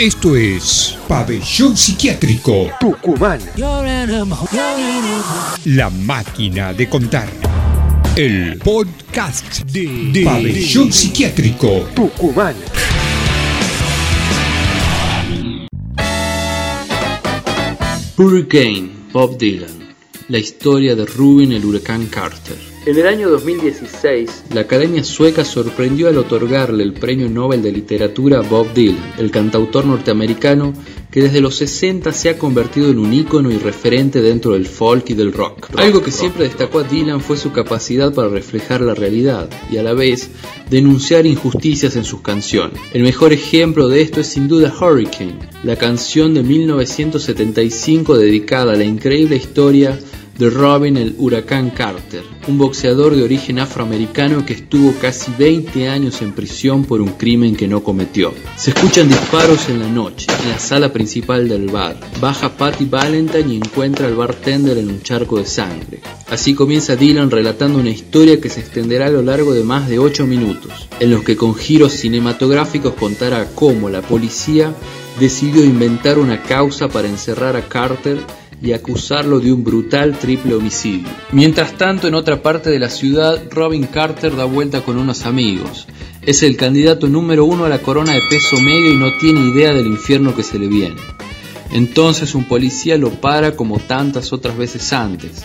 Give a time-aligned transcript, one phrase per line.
[0.00, 3.38] Esto es Pabellón Psiquiátrico Tucumán.
[5.66, 7.28] La máquina de contar.
[8.16, 12.54] El podcast de, Pabellón Psiquiátrico Tucumán.
[18.16, 19.94] Hurricane, Bob Dylan.
[20.28, 22.69] La historia de Rubin el huracán Carter.
[22.86, 28.38] En el año 2016, la Academia Sueca sorprendió al otorgarle el Premio Nobel de Literatura
[28.38, 30.72] a Bob Dylan, el cantautor norteamericano
[31.10, 35.10] que desde los 60 se ha convertido en un ícono y referente dentro del folk
[35.10, 35.68] y del rock.
[35.76, 39.82] Algo que siempre destacó a Dylan fue su capacidad para reflejar la realidad y a
[39.82, 40.30] la vez
[40.70, 42.80] denunciar injusticias en sus canciones.
[42.94, 48.76] El mejor ejemplo de esto es sin duda Hurricane, la canción de 1975 dedicada a
[48.76, 49.98] la increíble historia
[50.40, 56.22] de Robin el Huracán Carter, un boxeador de origen afroamericano que estuvo casi 20 años
[56.22, 58.32] en prisión por un crimen que no cometió.
[58.56, 62.00] Se escuchan disparos en la noche, en la sala principal del bar.
[62.22, 66.00] Baja Patty Valentine y encuentra al bartender en un charco de sangre.
[66.30, 69.98] Así comienza Dylan relatando una historia que se extenderá a lo largo de más de
[69.98, 74.74] 8 minutos, en los que con giros cinematográficos contará cómo la policía
[75.20, 78.18] decidió inventar una causa para encerrar a Carter
[78.62, 81.08] y acusarlo de un brutal triple homicidio.
[81.32, 85.86] Mientras tanto, en otra parte de la ciudad, Robin Carter da vuelta con unos amigos.
[86.22, 89.72] Es el candidato número uno a la corona de peso medio y no tiene idea
[89.72, 90.96] del infierno que se le viene.
[91.72, 95.44] Entonces un policía lo para como tantas otras veces antes.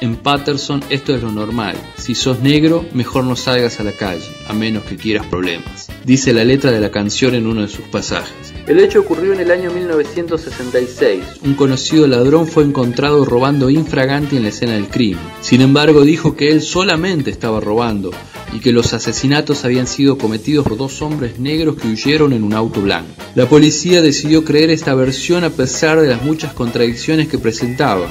[0.00, 1.74] En Patterson esto es lo normal.
[1.96, 5.88] Si sos negro, mejor no salgas a la calle, a menos que quieras problemas.
[6.04, 8.52] Dice la letra de la canción en uno de sus pasajes.
[8.66, 11.22] El hecho ocurrió en el año 1966.
[11.42, 15.22] Un conocido ladrón fue encontrado robando infraganti en la escena del crimen.
[15.40, 18.10] Sin embargo, dijo que él solamente estaba robando
[18.52, 22.52] y que los asesinatos habían sido cometidos por dos hombres negros que huyeron en un
[22.52, 23.08] auto blanco.
[23.34, 28.08] La policía decidió creer esta versión a pesar de las muchas contradicciones que presentaba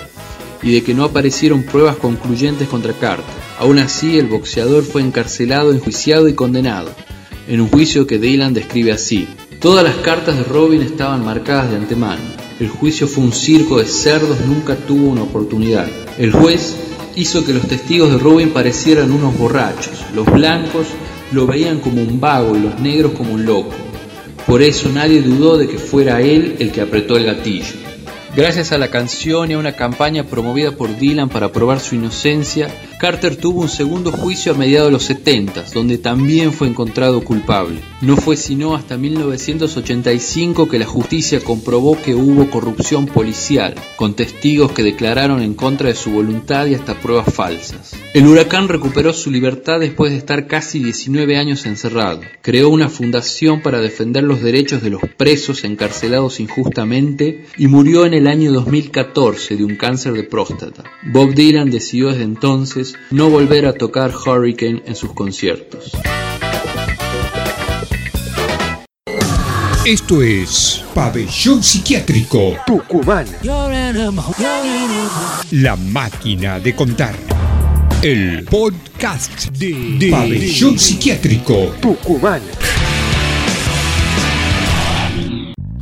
[0.66, 3.24] y de que no aparecieron pruebas concluyentes contra Carter.
[3.60, 6.92] Aún así, el boxeador fue encarcelado, enjuiciado y condenado,
[7.48, 9.28] en un juicio que Dylan describe así.
[9.62, 12.22] Todas las cartas de Robin estaban marcadas de antemano.
[12.60, 15.88] El juicio fue un circo de cerdos, nunca tuvo una oportunidad.
[16.18, 16.76] El juez
[17.16, 20.04] hizo que los testigos de Robin parecieran unos borrachos.
[20.16, 20.88] Los blancos
[21.32, 23.74] lo veían como un vago y los negros como un loco.
[24.48, 27.95] Por eso nadie dudó de que fuera él el que apretó el gatillo.
[28.36, 32.68] Gracias a la canción y a una campaña promovida por Dylan para probar su inocencia,
[33.06, 37.80] Carter tuvo un segundo juicio a mediados de los 70, donde también fue encontrado culpable.
[38.02, 44.72] No fue sino hasta 1985 que la justicia comprobó que hubo corrupción policial, con testigos
[44.72, 47.96] que declararon en contra de su voluntad y hasta pruebas falsas.
[48.16, 52.22] El huracán recuperó su libertad después de estar casi 19 años encerrado.
[52.42, 58.16] Creó una fundación para defender los derechos de los presos encarcelados injustamente y murió en
[58.16, 60.84] el año 2014 de un cáncer de próstata.
[61.04, 65.92] Bob Dylan decidió desde entonces no volver a tocar Hurricane en sus conciertos.
[69.86, 73.28] Esto es Pabellón Psiquiátrico Tucumán.
[75.52, 77.16] La máquina de contar.
[78.02, 82.42] El podcast de, de Pabellón Psiquiátrico Tucumán.